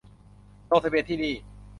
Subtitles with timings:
[0.69, 1.33] ลงทะเบียนที่นี่